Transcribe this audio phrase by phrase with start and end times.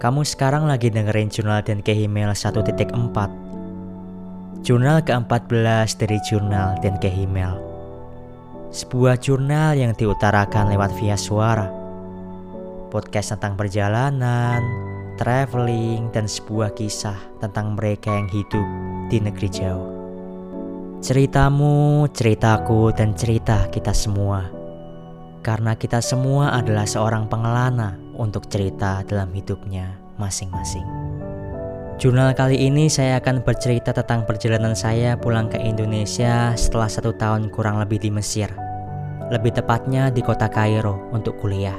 [0.00, 2.88] Kamu sekarang lagi dengerin jurnal dan Kehimel 1.4
[4.64, 7.60] Jurnal ke-14 dari jurnal dan Kehimel
[8.72, 11.68] Sebuah jurnal yang diutarakan lewat via suara.
[12.88, 14.64] Podcast tentang perjalanan,
[15.20, 18.66] traveling, dan sebuah kisah tentang mereka yang hidup
[19.12, 19.88] di negeri jauh.
[21.04, 24.48] Ceritamu, ceritaku, dan cerita kita semua.
[25.44, 30.84] Karena kita semua adalah seorang pengelana untuk cerita dalam hidupnya masing-masing.
[31.96, 37.48] Jurnal kali ini saya akan bercerita tentang perjalanan saya pulang ke Indonesia setelah satu tahun
[37.48, 38.52] kurang lebih di Mesir.
[39.32, 41.76] Lebih tepatnya di kota Kairo untuk kuliah.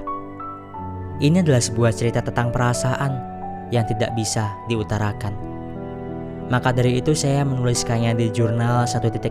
[1.22, 3.14] Ini adalah sebuah cerita tentang perasaan
[3.70, 5.38] yang tidak bisa diutarakan.
[6.50, 9.30] Maka dari itu saya menuliskannya di jurnal 1.4.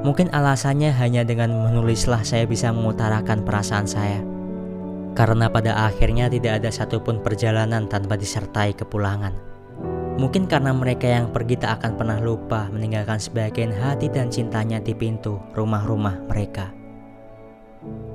[0.00, 4.18] Mungkin alasannya hanya dengan menulislah saya bisa mengutarakan perasaan saya
[5.14, 9.34] karena pada akhirnya tidak ada satupun perjalanan tanpa disertai kepulangan.
[10.20, 14.92] Mungkin karena mereka yang pergi tak akan pernah lupa meninggalkan sebagian hati dan cintanya di
[14.92, 16.68] pintu rumah-rumah mereka.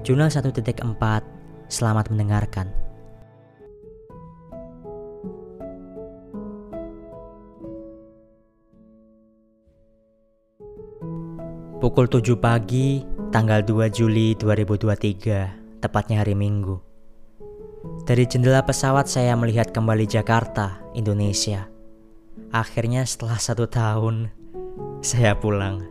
[0.05, 0.53] Jurnal 1.4,
[1.65, 2.69] selamat mendengarkan.
[11.81, 13.01] Pukul 7 pagi,
[13.33, 16.81] tanggal 2 Juli 2023 tepatnya hari Minggu.
[18.09, 21.69] Dari jendela pesawat saya melihat kembali Jakarta, Indonesia.
[22.49, 24.33] Akhirnya setelah satu tahun,
[25.05, 25.85] saya pulang.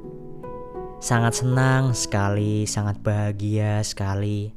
[0.99, 4.51] Sangat senang sekali, sangat bahagia sekali.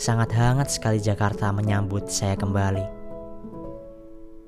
[0.00, 3.04] Sangat hangat sekali Jakarta menyambut saya kembali.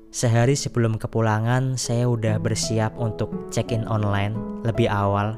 [0.09, 5.37] Sehari sebelum kepulangan, saya udah bersiap untuk check-in online lebih awal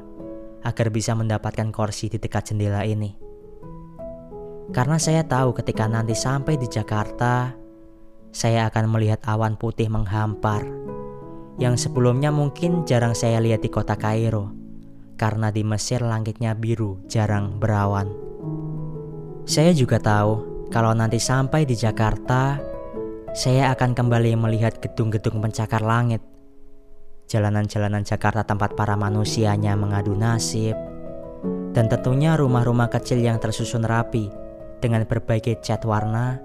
[0.62, 3.27] agar bisa mendapatkan kursi di dekat jendela ini.
[4.68, 7.56] Karena saya tahu ketika nanti sampai di Jakarta,
[8.28, 10.60] saya akan melihat awan putih menghampar
[11.56, 14.52] yang sebelumnya mungkin jarang saya lihat di kota Kairo
[15.16, 18.12] karena di Mesir langitnya biru jarang berawan.
[19.48, 22.60] Saya juga tahu kalau nanti sampai di Jakarta,
[23.32, 26.20] saya akan kembali melihat gedung-gedung pencakar langit.
[27.32, 30.76] Jalanan-jalanan Jakarta tempat para manusianya mengadu nasib,
[31.72, 34.47] dan tentunya rumah-rumah kecil yang tersusun rapi
[34.78, 36.38] dengan berbagai cat warna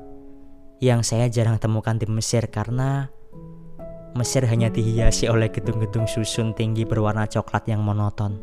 [0.84, 3.08] yang saya jarang temukan di Mesir karena
[4.14, 8.38] Mesir hanya dihiasi oleh gedung-gedung susun tinggi berwarna coklat yang monoton.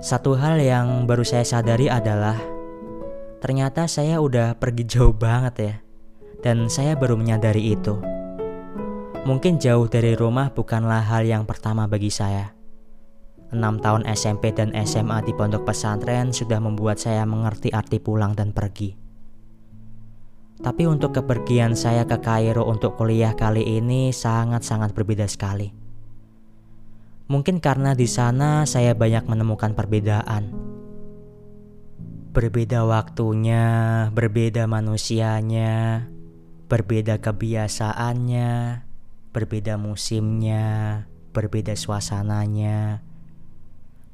[0.00, 2.38] Satu hal yang baru saya sadari adalah
[3.44, 5.74] ternyata saya udah pergi jauh banget ya.
[6.38, 7.98] Dan saya baru menyadari itu.
[9.26, 12.57] Mungkin jauh dari rumah bukanlah hal yang pertama bagi saya.
[13.48, 18.52] 6 tahun SMP dan SMA di pondok pesantren sudah membuat saya mengerti arti pulang dan
[18.52, 18.92] pergi.
[20.60, 25.72] Tapi untuk kepergian saya ke Kairo untuk kuliah kali ini sangat-sangat berbeda sekali.
[27.32, 30.52] Mungkin karena di sana saya banyak menemukan perbedaan.
[32.36, 33.64] Berbeda waktunya,
[34.12, 36.04] berbeda manusianya,
[36.68, 38.50] berbeda kebiasaannya,
[39.32, 43.07] berbeda musimnya, berbeda suasananya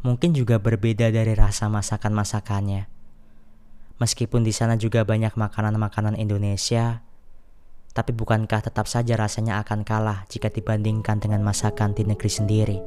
[0.05, 2.85] mungkin juga berbeda dari rasa masakan-masakannya.
[3.97, 7.01] Meskipun di sana juga banyak makanan-makanan Indonesia,
[7.97, 12.79] tapi bukankah tetap saja rasanya akan kalah jika dibandingkan dengan masakan di negeri sendiri?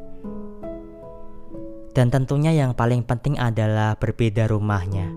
[1.97, 5.09] Dan tentunya yang paling penting adalah berbeda rumahnya.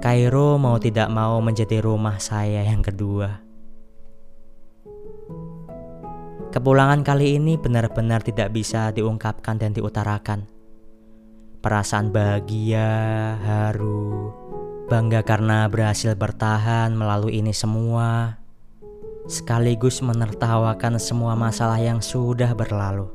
[0.00, 3.44] Kairo mau tidak mau menjadi rumah saya yang kedua.
[6.48, 10.61] Kepulangan kali ini benar-benar tidak bisa diungkapkan dan diutarakan
[11.62, 12.90] perasaan bahagia,
[13.38, 14.34] haru,
[14.90, 18.36] bangga karena berhasil bertahan melalui ini semua,
[19.30, 23.06] sekaligus menertawakan semua masalah yang sudah berlalu.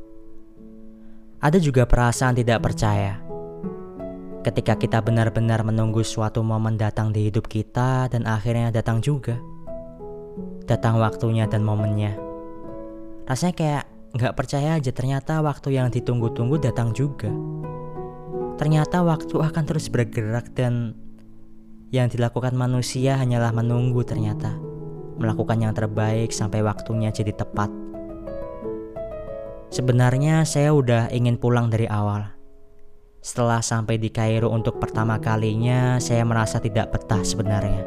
[1.38, 3.28] Ada juga perasaan tidak percaya
[4.48, 9.36] ketika kita benar-benar menunggu suatu momen datang di hidup kita dan akhirnya datang juga.
[10.64, 12.16] Datang waktunya dan momennya.
[13.28, 13.84] Rasanya kayak
[14.16, 17.28] nggak percaya aja ternyata waktu yang ditunggu-tunggu datang juga.
[18.58, 20.98] Ternyata waktu akan terus bergerak dan
[21.94, 24.58] yang dilakukan manusia hanyalah menunggu ternyata.
[25.18, 27.70] Melakukan yang terbaik sampai waktunya jadi tepat.
[29.70, 32.34] Sebenarnya saya udah ingin pulang dari awal.
[33.22, 37.82] Setelah sampai di Kairo untuk pertama kalinya, saya merasa tidak betah sebenarnya.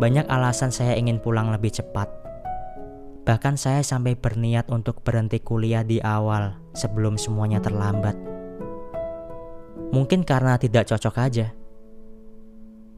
[0.00, 2.08] Banyak alasan saya ingin pulang lebih cepat.
[3.28, 8.39] Bahkan saya sampai berniat untuk berhenti kuliah di awal sebelum semuanya terlambat.
[9.90, 11.50] Mungkin karena tidak cocok aja.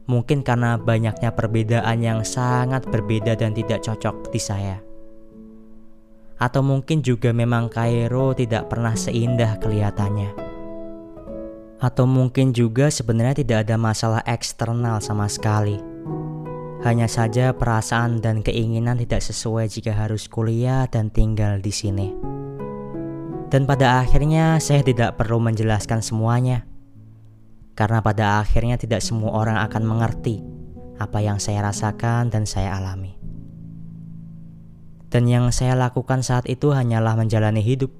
[0.05, 4.77] Mungkin karena banyaknya perbedaan yang sangat berbeda dan tidak cocok di saya.
[6.37, 10.37] Atau mungkin juga memang Kairo tidak pernah seindah kelihatannya.
[11.81, 15.81] Atau mungkin juga sebenarnya tidak ada masalah eksternal sama sekali.
[16.83, 22.11] Hanya saja perasaan dan keinginan tidak sesuai jika harus kuliah dan tinggal di sini.
[23.49, 26.67] Dan pada akhirnya saya tidak perlu menjelaskan semuanya
[27.73, 30.45] karena pada akhirnya tidak semua orang akan mengerti
[31.01, 33.17] apa yang saya rasakan dan saya alami.
[35.09, 37.93] Dan yang saya lakukan saat itu hanyalah menjalani hidup,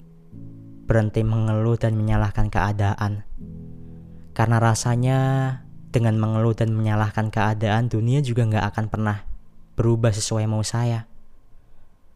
[0.90, 3.22] berhenti mengeluh dan menyalahkan keadaan.
[4.34, 5.20] Karena rasanya
[5.94, 9.18] dengan mengeluh dan menyalahkan keadaan dunia juga nggak akan pernah
[9.78, 11.06] berubah sesuai mau saya.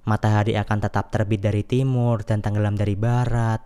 [0.07, 3.61] Matahari akan tetap terbit dari timur dan tenggelam dari barat.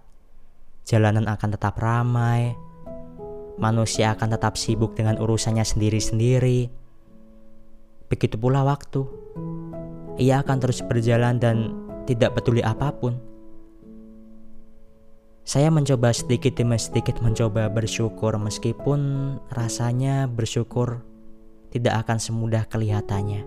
[0.84, 2.52] Jalanan akan tetap ramai,
[3.60, 6.72] manusia akan tetap sibuk dengan urusannya sendiri-sendiri.
[8.12, 9.08] Begitu pula waktu,
[10.20, 11.72] ia akan terus berjalan dan
[12.06, 13.16] tidak peduli apa pun.
[15.42, 19.00] Saya mencoba sedikit demi sedikit mencoba bersyukur meskipun
[19.50, 21.02] rasanya bersyukur
[21.74, 23.42] tidak akan semudah kelihatannya.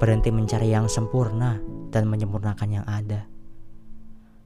[0.00, 1.60] Berhenti mencari yang sempurna
[1.90, 3.26] dan menyempurnakan yang ada.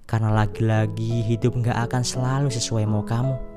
[0.08, 3.51] Karena lagi-lagi hidup gak akan selalu sesuai mau kamu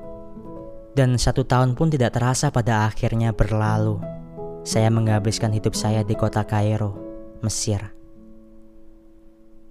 [0.96, 4.00] dan satu tahun pun tidak terasa pada akhirnya berlalu.
[4.64, 6.96] Saya menghabiskan hidup saya di kota Kairo,
[7.44, 7.92] Mesir.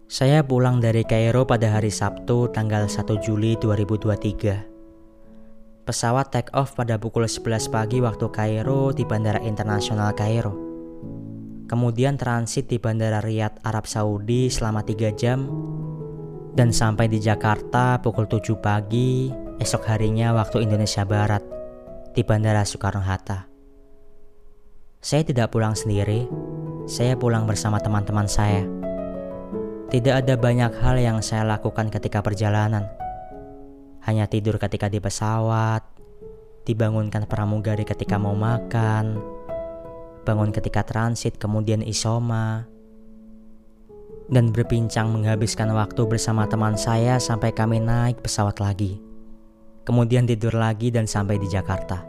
[0.06, 5.90] Saya pulang dari Kairo pada hari Sabtu tanggal 1 Juli 2023.
[5.90, 10.54] Pesawat take off pada pukul 11 pagi waktu Kairo di Bandara Internasional Kairo.
[11.66, 15.50] Kemudian transit di Bandara Riyadh, Arab Saudi selama 3 jam
[16.54, 21.40] dan sampai di Jakarta pukul 7 pagi esok harinya waktu Indonesia Barat
[22.12, 23.48] di Bandara Soekarno-Hatta.
[25.00, 26.28] Saya tidak pulang sendiri,
[26.90, 28.68] saya pulang bersama teman-teman saya.
[29.88, 32.90] Tidak ada banyak hal yang saya lakukan ketika perjalanan.
[34.04, 35.88] Hanya tidur ketika di pesawat,
[36.68, 39.24] dibangunkan pramugari ketika mau makan,
[40.28, 42.68] bangun ketika transit kemudian isoma,
[44.28, 49.15] dan berbincang menghabiskan waktu bersama teman saya sampai kami naik pesawat lagi
[49.86, 52.02] kemudian tidur lagi dan sampai di Jakarta.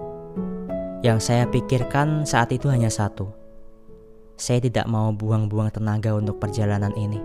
[1.05, 3.31] Yang saya pikirkan saat itu hanya satu.
[4.35, 7.21] Saya tidak mau buang-buang tenaga untuk perjalanan ini.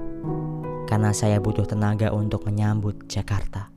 [0.86, 3.72] Karena saya butuh tenaga untuk menyambut Jakarta.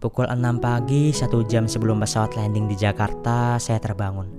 [0.00, 4.30] Pukul 6 pagi, satu jam sebelum pesawat landing di Jakarta, saya terbangun.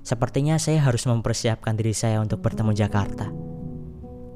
[0.00, 3.28] Sepertinya saya harus mempersiapkan diri saya untuk bertemu Jakarta.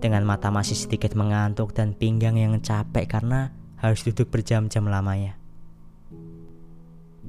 [0.05, 5.37] Dengan mata masih sedikit mengantuk dan pinggang yang capek karena harus duduk berjam-jam lamanya.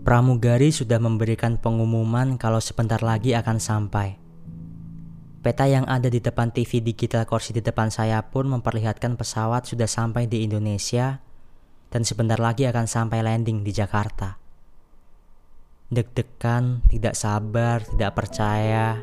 [0.08, 4.16] Pramugari sudah memberikan pengumuman kalau sebentar lagi akan sampai.
[5.44, 9.86] Peta yang ada di depan TV digital kursi di depan saya pun memperlihatkan pesawat sudah
[9.86, 11.20] sampai di Indonesia
[11.92, 14.42] dan sebentar lagi akan sampai landing di Jakarta.
[15.92, 18.98] Deg-degan, tidak sabar, tidak percaya.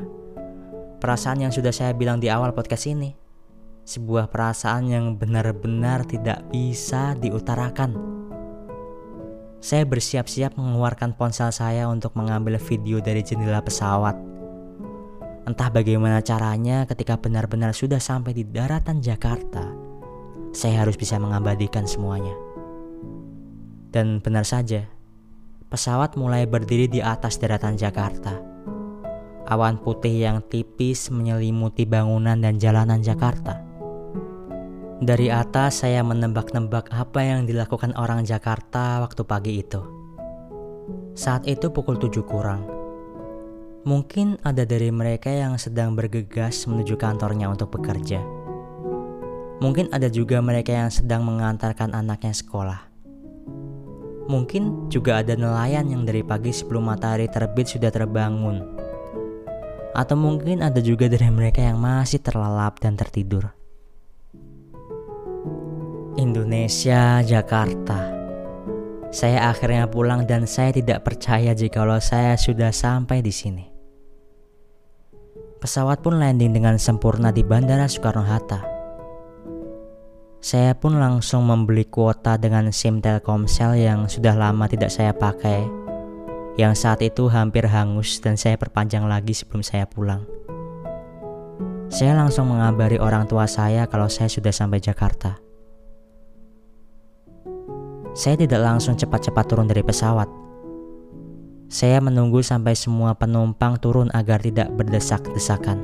[0.99, 3.22] Perasaan yang sudah saya bilang di awal podcast ini
[3.83, 7.99] sebuah perasaan yang benar-benar tidak bisa diutarakan.
[9.63, 14.15] Saya bersiap-siap mengeluarkan ponsel saya untuk mengambil video dari jendela pesawat.
[15.43, 19.71] Entah bagaimana caranya ketika benar-benar sudah sampai di daratan Jakarta,
[20.55, 22.35] saya harus bisa mengabadikan semuanya.
[23.91, 24.87] Dan benar saja,
[25.67, 28.39] pesawat mulai berdiri di atas daratan Jakarta.
[29.43, 33.72] Awan putih yang tipis menyelimuti bangunan dan jalanan Jakarta
[35.01, 39.81] dari atas saya menebak-nebak apa yang dilakukan orang Jakarta waktu pagi itu.
[41.17, 42.67] Saat itu pukul 7 kurang.
[43.83, 48.21] Mungkin ada dari mereka yang sedang bergegas menuju kantornya untuk bekerja.
[49.63, 52.81] Mungkin ada juga mereka yang sedang mengantarkan anaknya sekolah.
[54.23, 58.63] Mungkin juga ada nelayan yang dari pagi sebelum matahari terbit sudah terbangun.
[59.93, 63.62] Atau mungkin ada juga dari mereka yang masih terlelap dan tertidur.
[66.13, 68.13] Indonesia, Jakarta.
[69.09, 73.65] Saya akhirnya pulang dan saya tidak percaya jikalau saya sudah sampai di sini.
[75.57, 78.61] Pesawat pun landing dengan sempurna di Bandara Soekarno-Hatta.
[80.43, 85.65] Saya pun langsung membeli kuota dengan SIM Telkomsel yang sudah lama tidak saya pakai,
[86.59, 90.27] yang saat itu hampir hangus dan saya perpanjang lagi sebelum saya pulang.
[91.89, 95.52] Saya langsung mengabari orang tua saya kalau saya sudah sampai Jakarta.
[98.13, 100.29] Saya tidak langsung cepat-cepat turun dari pesawat.
[101.65, 105.81] Saya menunggu sampai semua penumpang turun agar tidak berdesak-desakan.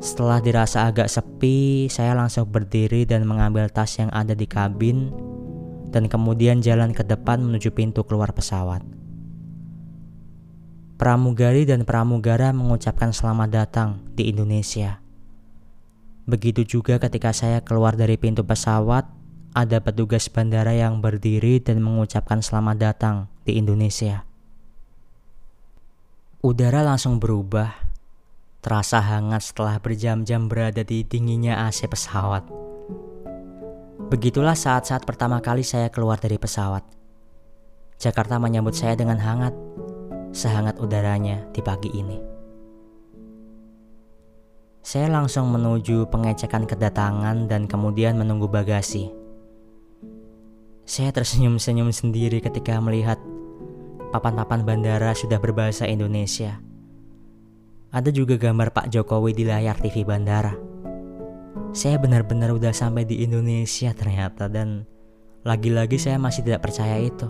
[0.00, 5.12] Setelah dirasa agak sepi, saya langsung berdiri dan mengambil tas yang ada di kabin
[5.92, 8.80] dan kemudian jalan ke depan menuju pintu keluar pesawat.
[10.96, 15.04] Pramugari dan pramugara mengucapkan selamat datang di Indonesia.
[16.24, 19.15] Begitu juga ketika saya keluar dari pintu pesawat,
[19.56, 23.16] ada petugas bandara yang berdiri dan mengucapkan selamat datang
[23.48, 24.28] di Indonesia.
[26.44, 27.72] Udara langsung berubah,
[28.60, 32.44] terasa hangat setelah berjam-jam berada di dinginnya AC pesawat.
[34.12, 36.84] Begitulah saat-saat pertama kali saya keluar dari pesawat.
[37.96, 39.56] Jakarta menyambut saya dengan hangat,
[40.36, 42.20] sehangat udaranya di pagi ini.
[44.84, 49.25] Saya langsung menuju pengecekan kedatangan dan kemudian menunggu bagasi.
[50.86, 53.18] Saya tersenyum-senyum sendiri ketika melihat
[54.14, 56.62] papan-papan bandara sudah berbahasa Indonesia.
[57.90, 60.54] Ada juga gambar Pak Jokowi di layar TV bandara.
[61.74, 64.86] Saya benar-benar udah sampai di Indonesia ternyata dan
[65.42, 67.26] lagi-lagi saya masih tidak percaya itu.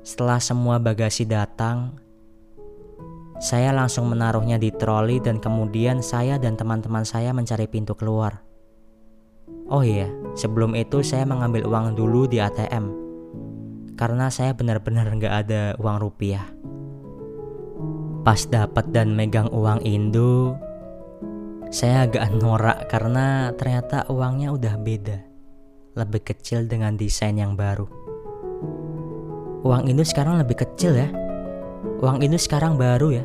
[0.00, 2.00] Setelah semua bagasi datang,
[3.44, 8.49] saya langsung menaruhnya di troli dan kemudian saya dan teman-teman saya mencari pintu keluar.
[9.70, 13.00] Oh iya, sebelum itu saya mengambil uang dulu di ATM
[14.00, 16.48] karena saya benar-benar nggak ada uang rupiah.
[18.24, 20.56] Pas dapat dan megang uang Indo,
[21.68, 25.18] saya agak norak karena ternyata uangnya udah beda,
[26.00, 27.84] lebih kecil dengan desain yang baru.
[29.68, 31.12] Uang Indo sekarang lebih kecil ya.
[32.00, 33.24] Uang Indo sekarang baru ya.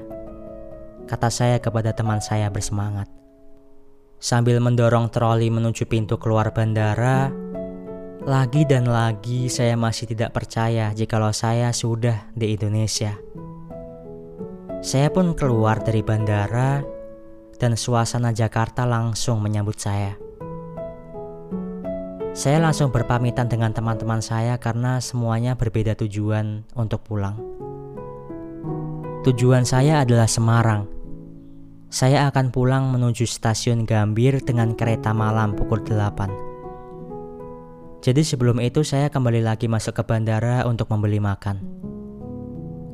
[1.08, 3.08] Kata saya kepada teman saya bersemangat.
[4.18, 7.30] Sambil mendorong troli menuju pintu keluar bandara,
[8.26, 13.14] lagi dan lagi saya masih tidak percaya jikalau saya sudah di Indonesia.
[14.82, 16.82] Saya pun keluar dari bandara
[17.58, 20.18] dan suasana Jakarta langsung menyambut saya.
[22.36, 27.40] Saya langsung berpamitan dengan teman-teman saya karena semuanya berbeda tujuan untuk pulang.
[29.24, 30.86] Tujuan saya adalah Semarang.
[31.96, 38.04] Saya akan pulang menuju stasiun Gambir dengan kereta malam pukul 8.
[38.04, 41.64] Jadi sebelum itu saya kembali lagi masuk ke bandara untuk membeli makan.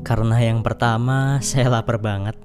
[0.05, 2.38] Karena yang pertama saya lapar banget.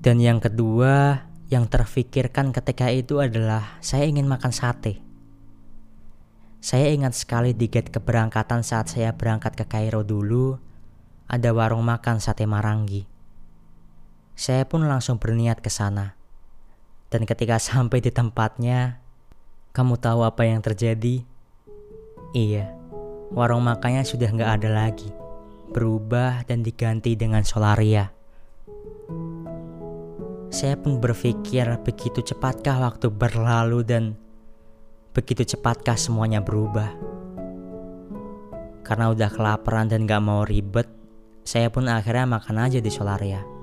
[0.00, 5.04] Dan yang kedua yang terfikirkan ketika itu adalah saya ingin makan sate.
[6.64, 10.56] Saya ingat sekali di gate keberangkatan saat saya berangkat ke Kairo dulu,
[11.28, 13.17] ada warung makan sate marangi.
[14.38, 16.14] Saya pun langsung berniat ke sana.
[17.10, 19.02] Dan ketika sampai di tempatnya,
[19.74, 21.26] kamu tahu apa yang terjadi?
[22.38, 22.70] Iya,
[23.34, 25.10] warung makannya sudah nggak ada lagi.
[25.74, 28.14] Berubah dan diganti dengan solaria.
[30.54, 34.14] Saya pun berpikir begitu cepatkah waktu berlalu dan
[35.18, 36.94] begitu cepatkah semuanya berubah.
[38.86, 40.88] Karena udah kelaparan dan gak mau ribet,
[41.44, 43.57] saya pun akhirnya makan aja di Solaria.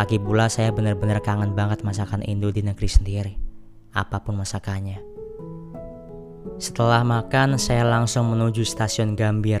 [0.00, 3.36] Lagi pula saya benar-benar kangen banget masakan Indo di negeri sendiri.
[3.92, 4.96] Apa pun masakannya.
[6.56, 9.60] Setelah makan, saya langsung menuju stasiun Gambir.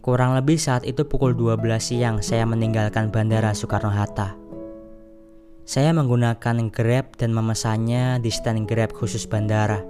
[0.00, 4.40] Kurang lebih saat itu pukul 12 siang saya meninggalkan Bandara Soekarno-Hatta.
[5.68, 9.84] Saya menggunakan Grab dan memesannya di stand Grab khusus bandara.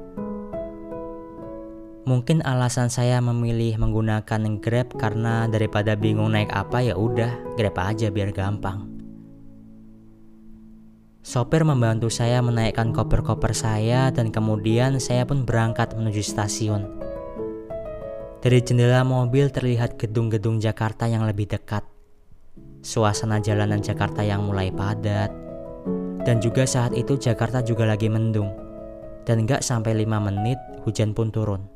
[2.03, 8.11] Mungkin alasan saya memilih menggunakan Grab karena daripada bingung naik apa ya udah Grab aja
[8.11, 8.96] biar gampang.
[11.27, 16.87] Sopir membantu saya menaikkan koper-koper saya dan kemudian saya pun berangkat menuju stasiun.
[18.39, 21.83] Dari jendela mobil terlihat gedung-gedung Jakarta yang lebih dekat.
[22.79, 25.35] Suasana jalanan Jakarta yang mulai padat.
[26.23, 28.55] Dan juga saat itu Jakarta juga lagi mendung.
[29.27, 31.76] Dan gak sampai 5 menit hujan pun turun.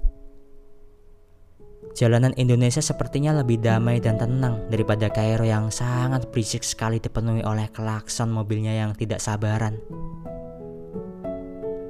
[1.90, 7.66] Jalanan Indonesia sepertinya lebih damai dan tenang daripada Kairo yang sangat berisik sekali dipenuhi oleh
[7.74, 9.82] klakson mobilnya yang tidak sabaran.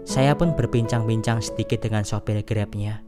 [0.09, 3.05] Saya pun berbincang-bincang sedikit dengan sopir grabnya.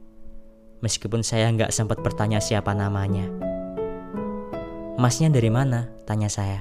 [0.84, 3.26] Meskipun saya nggak sempat bertanya siapa namanya.
[5.00, 5.88] Masnya dari mana?
[6.04, 6.60] Tanya saya.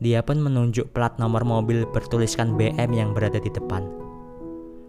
[0.00, 3.84] Dia pun menunjuk plat nomor mobil bertuliskan BM yang berada di depan.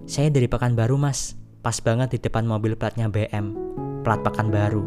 [0.08, 3.72] Saya dari Pekanbaru mas, pas banget di depan mobil platnya BM
[4.02, 4.84] plat baru.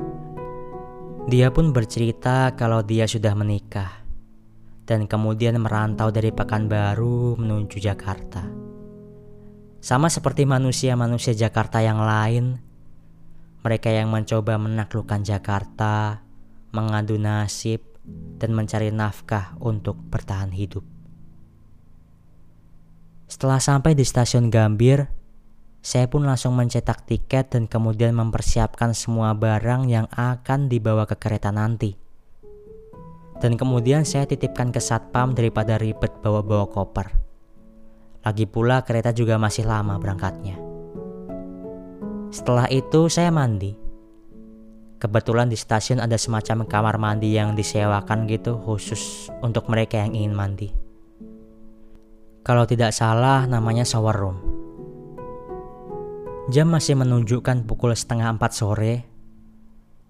[1.30, 4.04] Dia pun bercerita kalau dia sudah menikah
[4.84, 8.44] dan kemudian merantau dari Pekanbaru menuju Jakarta.
[9.80, 12.60] Sama seperti manusia-manusia Jakarta yang lain,
[13.64, 16.20] Mereka yang mencoba menaklukkan Jakarta,
[16.76, 17.80] mengadu nasib,
[18.36, 20.84] dan mencari nafkah untuk bertahan hidup.
[23.24, 25.08] Setelah sampai di stasiun Gambir,
[25.84, 31.52] saya pun langsung mencetak tiket dan kemudian mempersiapkan semua barang yang akan dibawa ke kereta
[31.52, 31.92] nanti.
[33.36, 37.12] Dan kemudian saya titipkan ke satpam daripada ribet bawa-bawa koper.
[38.24, 40.56] Lagi pula kereta juga masih lama berangkatnya.
[42.32, 43.76] Setelah itu saya mandi.
[44.96, 50.32] Kebetulan di stasiun ada semacam kamar mandi yang disewakan gitu khusus untuk mereka yang ingin
[50.32, 50.72] mandi.
[52.40, 54.63] Kalau tidak salah namanya shower room.
[56.52, 59.08] Jam masih menunjukkan pukul setengah empat sore.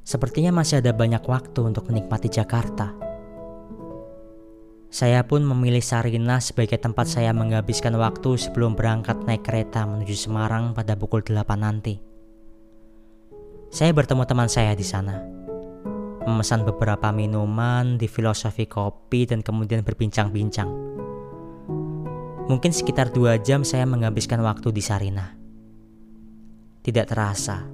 [0.03, 2.91] Sepertinya masih ada banyak waktu untuk menikmati Jakarta.
[4.91, 10.75] Saya pun memilih Sarinah sebagai tempat saya menghabiskan waktu sebelum berangkat naik kereta menuju Semarang
[10.75, 12.03] pada pukul 8 nanti.
[13.71, 15.23] Saya bertemu teman saya di sana.
[16.26, 20.71] Memesan beberapa minuman di filosofi kopi dan kemudian berbincang-bincang.
[22.50, 25.44] Mungkin sekitar dua jam saya menghabiskan waktu di Sarinah.
[26.85, 27.64] Tidak terasa,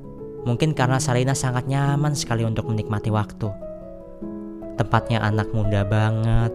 [0.47, 3.51] mungkin karena Sarina sangat nyaman sekali untuk menikmati waktu.
[4.79, 6.55] Tempatnya anak muda banget,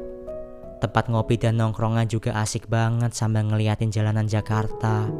[0.79, 5.12] tempat ngopi dan nongkrongan juga asik banget sambil ngeliatin jalanan Jakarta.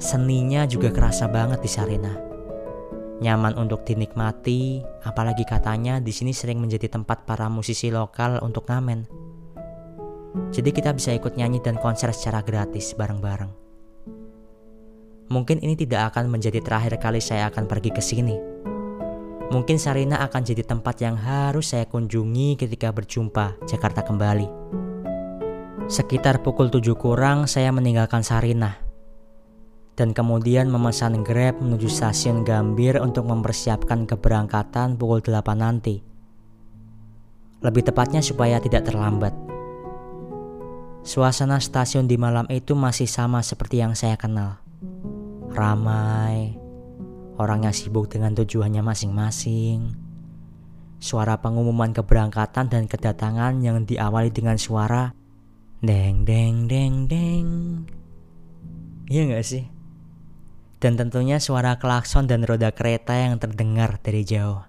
[0.00, 2.16] Seninya juga kerasa banget di Sarina.
[3.20, 9.04] Nyaman untuk dinikmati, apalagi katanya di sini sering menjadi tempat para musisi lokal untuk ngamen.
[10.48, 13.59] Jadi kita bisa ikut nyanyi dan konser secara gratis bareng-bareng.
[15.30, 18.34] Mungkin ini tidak akan menjadi terakhir kali saya akan pergi ke sini.
[19.54, 24.50] Mungkin Sarina akan jadi tempat yang harus saya kunjungi ketika berjumpa Jakarta kembali.
[25.86, 28.74] Sekitar pukul 7 kurang saya meninggalkan Sarina
[29.94, 36.02] dan kemudian memesan Grab menuju stasiun Gambir untuk mempersiapkan keberangkatan pukul 8 nanti.
[37.62, 39.30] Lebih tepatnya supaya tidak terlambat.
[41.06, 44.69] Suasana stasiun di malam itu masih sama seperti yang saya kenal
[45.60, 46.56] ramai,
[47.36, 49.92] orang yang sibuk dengan tujuannya masing-masing.
[51.00, 55.12] Suara pengumuman keberangkatan dan kedatangan yang diawali dengan suara
[55.84, 57.48] deng deng deng deng.
[59.08, 59.64] Iya gak sih?
[60.80, 64.64] Dan tentunya suara klakson dan roda kereta yang terdengar dari jauh.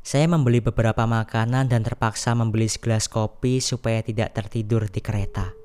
[0.00, 5.59] Saya membeli beberapa makanan dan terpaksa membeli segelas kopi supaya tidak tertidur di kereta.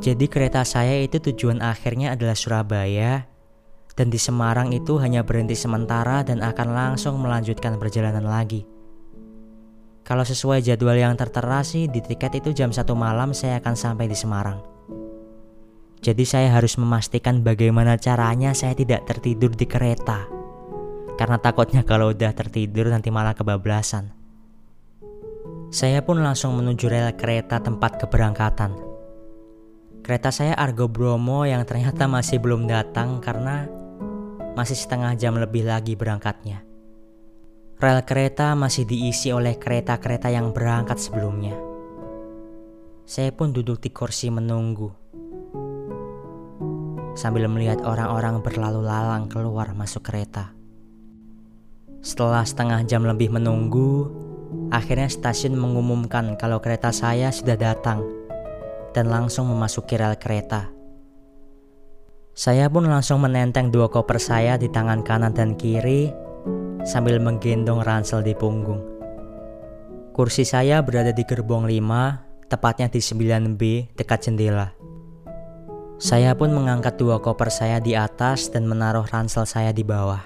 [0.00, 3.28] Jadi kereta saya itu tujuan akhirnya adalah Surabaya
[3.92, 8.64] dan di Semarang itu hanya berhenti sementara dan akan langsung melanjutkan perjalanan lagi.
[10.00, 14.08] Kalau sesuai jadwal yang tertera sih di tiket itu jam satu malam saya akan sampai
[14.08, 14.64] di Semarang.
[16.00, 20.24] Jadi saya harus memastikan bagaimana caranya saya tidak tertidur di kereta.
[21.20, 24.16] Karena takutnya kalau udah tertidur nanti malah kebablasan.
[25.68, 28.89] Saya pun langsung menuju rel kereta tempat keberangkatan.
[30.00, 33.68] Kereta saya Argo Bromo yang ternyata masih belum datang karena
[34.56, 36.64] masih setengah jam lebih lagi berangkatnya.
[37.76, 41.52] Rel kereta masih diisi oleh kereta-kereta yang berangkat sebelumnya.
[43.04, 44.88] Saya pun duduk di kursi menunggu
[47.12, 50.56] sambil melihat orang-orang berlalu lalang keluar masuk kereta.
[52.00, 54.08] Setelah setengah jam lebih menunggu,
[54.72, 58.19] akhirnya stasiun mengumumkan kalau kereta saya sudah datang
[58.94, 60.70] dan langsung memasuki rel kereta.
[62.30, 66.08] Saya pun langsung menenteng dua koper saya di tangan kanan dan kiri
[66.88, 68.80] sambil menggendong ransel di punggung.
[70.16, 74.72] Kursi saya berada di gerbong 5, tepatnya di 9B dekat jendela.
[76.00, 80.24] Saya pun mengangkat dua koper saya di atas dan menaruh ransel saya di bawah.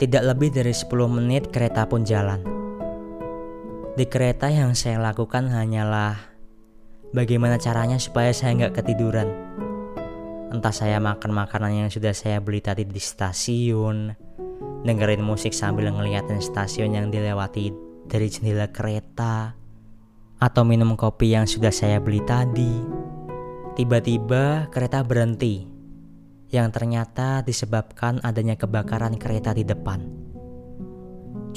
[0.00, 2.42] Tidak lebih dari 10 menit kereta pun jalan.
[3.94, 6.29] Di kereta yang saya lakukan hanyalah
[7.10, 9.26] Bagaimana caranya supaya saya nggak ketiduran?
[10.54, 14.14] Entah saya makan makanan yang sudah saya beli tadi di stasiun,
[14.86, 17.74] dengerin musik sambil ngeliatin stasiun yang dilewati
[18.06, 19.58] dari jendela kereta,
[20.38, 22.78] atau minum kopi yang sudah saya beli tadi.
[23.74, 25.66] Tiba-tiba kereta berhenti,
[26.54, 30.06] yang ternyata disebabkan adanya kebakaran kereta di depan.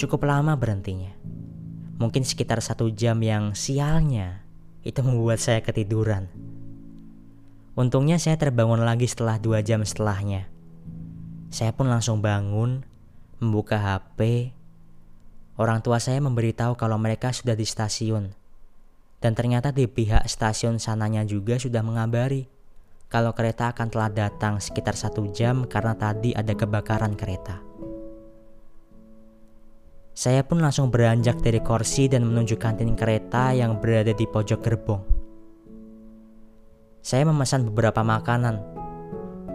[0.02, 1.14] Cukup lama berhentinya,
[2.02, 4.43] mungkin sekitar satu jam yang sialnya
[4.84, 6.28] itu membuat saya ketiduran.
[7.74, 10.46] Untungnya saya terbangun lagi setelah dua jam setelahnya.
[11.50, 12.86] Saya pun langsung bangun,
[13.42, 14.54] membuka HP.
[15.58, 18.36] Orang tua saya memberitahu kalau mereka sudah di stasiun.
[19.18, 22.52] Dan ternyata di pihak stasiun sananya juga sudah mengabari
[23.14, 27.73] kalau kereta akan telah datang sekitar satu jam karena tadi ada kebakaran kereta.
[30.14, 35.02] Saya pun langsung beranjak dari kursi dan menuju kantin kereta yang berada di pojok gerbong.
[37.02, 38.62] Saya memesan beberapa makanan,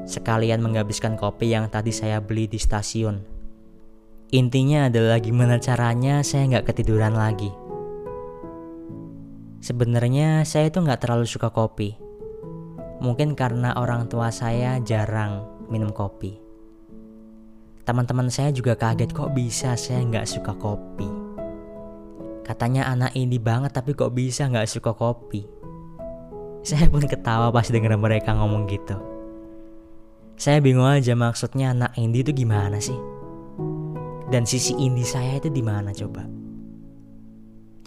[0.02, 3.22] sekalian menghabiskan kopi yang tadi saya beli di stasiun.
[4.34, 7.54] Intinya adalah gimana caranya saya nggak ketiduran lagi.
[9.62, 11.94] Sebenarnya saya itu nggak terlalu suka kopi.
[12.98, 16.47] Mungkin karena orang tua saya jarang minum kopi.
[17.88, 21.08] Teman-teman saya juga kaget kok bisa saya nggak suka kopi.
[22.44, 25.48] Katanya anak ini banget tapi kok bisa nggak suka kopi.
[26.60, 28.92] Saya pun ketawa pas denger mereka ngomong gitu.
[30.36, 33.00] Saya bingung aja maksudnya anak indie itu gimana sih?
[34.28, 36.28] Dan sisi indie saya itu di mana coba?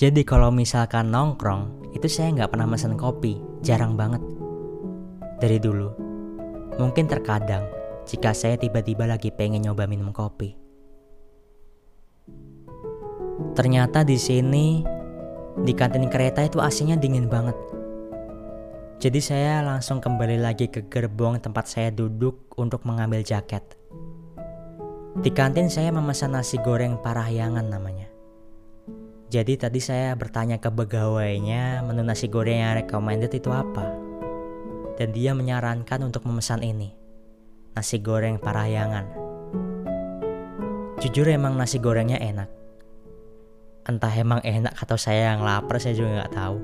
[0.02, 4.26] Jadi kalau misalkan nongkrong, itu saya nggak pernah mesen kopi, jarang banget.
[5.38, 5.94] Dari dulu,
[6.82, 7.81] mungkin terkadang
[8.12, 10.60] jika saya tiba-tiba lagi pengen nyoba minum kopi.
[13.56, 14.84] Ternyata di sini
[15.64, 17.56] di kantin kereta itu aslinya dingin banget.
[19.00, 23.64] Jadi saya langsung kembali lagi ke gerbong tempat saya duduk untuk mengambil jaket.
[25.24, 28.12] Di kantin saya memesan nasi goreng parahyangan namanya.
[29.32, 33.88] Jadi tadi saya bertanya ke pegawainya menu nasi goreng yang recommended itu apa.
[35.00, 37.01] Dan dia menyarankan untuk memesan ini
[37.72, 39.08] nasi goreng parahyangan.
[41.00, 42.52] Jujur emang nasi gorengnya enak.
[43.88, 46.58] Entah emang enak atau saya yang lapar saya juga nggak tahu.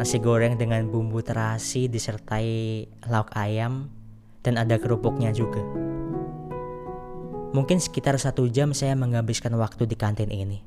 [0.00, 3.92] Nasi goreng dengan bumbu terasi disertai lauk ayam
[4.40, 5.60] dan ada kerupuknya juga.
[7.52, 10.64] Mungkin sekitar satu jam saya menghabiskan waktu di kantin ini.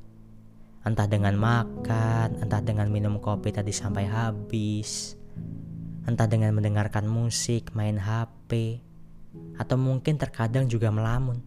[0.85, 5.17] Entah dengan makan, entah dengan minum kopi tadi sampai habis,
[6.05, 8.85] entah dengan mendengarkan musik, main HP,
[9.55, 11.39] atau mungkin terkadang juga melamun.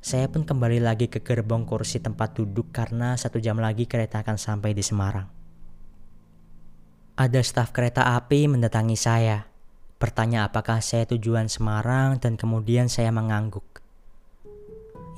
[0.00, 4.40] Saya pun kembali lagi ke gerbong kursi tempat duduk karena satu jam lagi kereta akan
[4.40, 5.28] sampai di Semarang.
[7.20, 9.44] Ada staf kereta api mendatangi saya,
[10.00, 13.84] bertanya apakah saya tujuan Semarang dan kemudian saya mengangguk.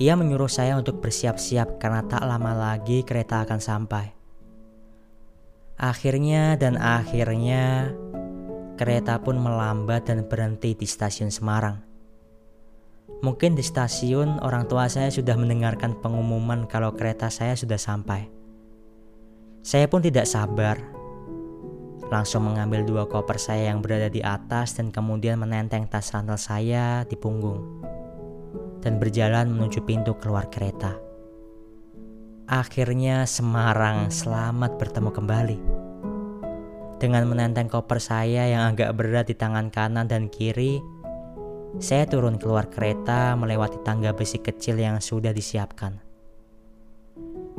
[0.03, 4.11] Ia menyuruh saya untuk bersiap-siap karena tak lama lagi kereta akan sampai.
[5.79, 7.95] Akhirnya dan akhirnya
[8.73, 11.77] kereta pun melambat dan berhenti di stasiun Semarang.
[13.23, 18.27] Mungkin di stasiun orang tua saya sudah mendengarkan pengumuman kalau kereta saya sudah sampai.
[19.63, 20.75] Saya pun tidak sabar.
[22.11, 27.07] Langsung mengambil dua koper saya yang berada di atas dan kemudian menenteng tas rantel saya
[27.07, 27.63] di punggung.
[28.83, 30.99] Dan berjalan menuju pintu keluar kereta.
[32.43, 35.72] Akhirnya Semarang selamat bertemu kembali.
[37.03, 40.79] Dengan menenteng koper saya yang agak berat di tangan kanan dan kiri,
[41.75, 45.99] saya turun keluar kereta melewati tangga besi kecil yang sudah disiapkan.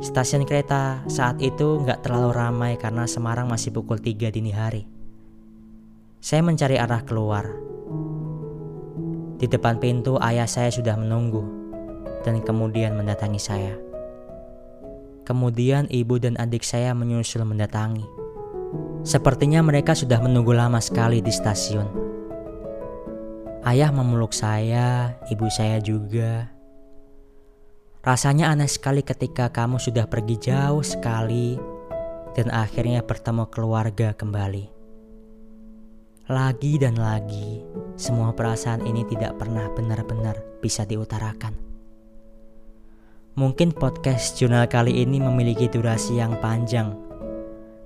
[0.01, 4.89] Stasiun kereta saat itu nggak terlalu ramai karena Semarang masih pukul 3 dini hari.
[6.25, 7.45] Saya mencari arah keluar.
[9.37, 11.45] Di depan pintu ayah saya sudah menunggu
[12.25, 13.77] dan kemudian mendatangi saya.
[15.21, 18.14] Kemudian ibu dan adik saya menyusul mendatangi.
[19.05, 21.85] Sepertinya mereka sudah menunggu lama sekali di stasiun.
[23.61, 26.49] Ayah memeluk saya, ibu saya juga.
[28.01, 31.53] Rasanya aneh sekali ketika kamu sudah pergi jauh sekali
[32.33, 34.73] dan akhirnya bertemu keluarga kembali.
[36.25, 37.61] Lagi dan lagi,
[38.01, 41.53] semua perasaan ini tidak pernah benar-benar bisa diutarakan.
[43.37, 47.04] Mungkin podcast jurnal kali ini memiliki durasi yang panjang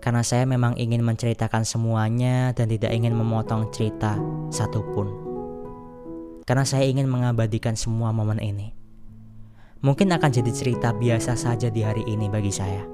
[0.10, 4.18] karena saya memang ingin menceritakan semuanya dan tidak ingin memotong cerita
[4.50, 5.06] satupun.
[6.50, 8.74] Karena saya ingin mengabadikan semua momen ini.
[9.86, 12.90] Mungkin akan jadi cerita biasa saja di hari ini bagi saya.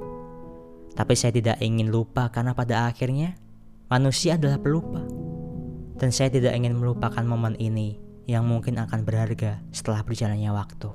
[0.91, 3.39] Tapi saya tidak ingin lupa karena pada akhirnya
[3.87, 5.07] manusia adalah pelupa.
[5.95, 7.95] Dan saya tidak ingin melupakan momen ini
[8.27, 10.91] yang mungkin akan berharga setelah berjalannya waktu.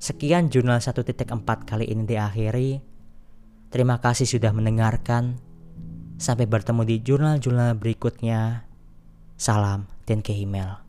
[0.00, 2.96] Sekian jurnal 1.4 kali ini diakhiri.
[3.68, 5.36] Terima kasih sudah mendengarkan.
[6.18, 8.64] Sampai bertemu di jurnal-jurnal berikutnya.
[9.38, 10.87] Salam dan.